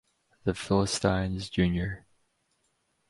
The 0.45 0.55
Philistines 0.55 1.47
Jr. 1.51 2.07